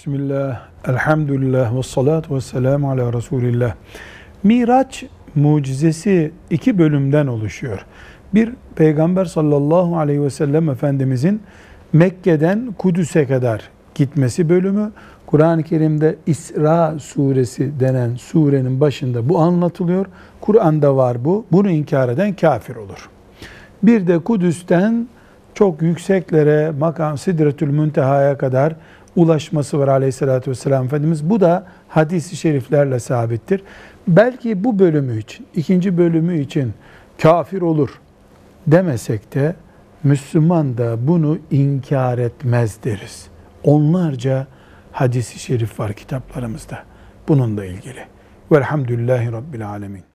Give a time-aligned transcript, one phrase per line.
[0.00, 3.74] Bismillah, elhamdülillah ve salatu ve selamu ala Resulillah.
[4.42, 7.86] Miraç mucizesi iki bölümden oluşuyor.
[8.34, 11.42] Bir, Peygamber sallallahu aleyhi ve sellem Efendimizin
[11.92, 14.92] Mekke'den Kudüs'e kadar gitmesi bölümü.
[15.26, 20.06] Kur'an-ı Kerim'de İsra suresi denen surenin başında bu anlatılıyor.
[20.40, 21.44] Kur'an'da var bu.
[21.52, 23.08] Bunu inkar eden kafir olur.
[23.82, 25.08] Bir de Kudüs'ten
[25.54, 28.74] çok yükseklere, makam Sidretül Münteha'ya kadar
[29.16, 31.30] ulaşması var aleyhissalatü vesselam Efendimiz.
[31.30, 33.62] Bu da hadisi şeriflerle sabittir.
[34.08, 36.72] Belki bu bölümü için, ikinci bölümü için
[37.22, 38.00] kafir olur
[38.66, 39.54] demesek de
[40.04, 43.26] Müslüman da bunu inkar etmez deriz.
[43.64, 44.46] Onlarca
[44.92, 46.78] hadisi şerif var kitaplarımızda
[47.28, 48.04] bununla ilgili.
[48.52, 50.02] Velhamdülillahi Rabbil Alemin.